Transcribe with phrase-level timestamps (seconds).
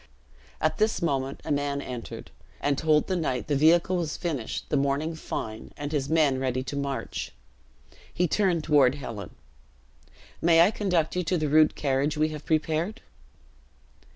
[0.59, 4.75] At this moment a man entered and told the knight the vehicle was finished, the
[4.75, 7.33] morning fine, and his men ready to march.
[8.11, 9.35] He turned toward Helen:
[10.41, 13.01] "May I conduct you to the rude carriage we have prepared?"